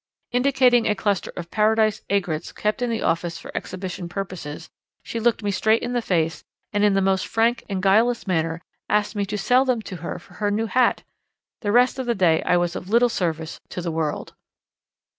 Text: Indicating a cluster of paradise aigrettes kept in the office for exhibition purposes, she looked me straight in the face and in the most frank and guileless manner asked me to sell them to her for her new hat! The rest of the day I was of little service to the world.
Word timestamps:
Indicating 0.31 0.87
a 0.87 0.95
cluster 0.95 1.31
of 1.37 1.51
paradise 1.51 2.01
aigrettes 2.09 2.51
kept 2.51 2.81
in 2.81 2.89
the 2.89 3.03
office 3.03 3.37
for 3.37 3.51
exhibition 3.53 4.09
purposes, 4.09 4.67
she 5.03 5.19
looked 5.19 5.43
me 5.43 5.51
straight 5.51 5.83
in 5.83 5.93
the 5.93 6.01
face 6.01 6.43
and 6.73 6.83
in 6.83 6.95
the 6.95 7.03
most 7.03 7.27
frank 7.27 7.63
and 7.69 7.83
guileless 7.83 8.25
manner 8.25 8.63
asked 8.89 9.15
me 9.15 9.27
to 9.27 9.37
sell 9.37 9.63
them 9.63 9.79
to 9.83 9.97
her 9.97 10.17
for 10.17 10.33
her 10.33 10.49
new 10.49 10.65
hat! 10.65 11.03
The 11.59 11.71
rest 11.71 11.99
of 11.99 12.07
the 12.07 12.15
day 12.15 12.41
I 12.41 12.57
was 12.57 12.75
of 12.75 12.89
little 12.89 13.09
service 13.09 13.59
to 13.69 13.79
the 13.79 13.91
world. 13.91 14.33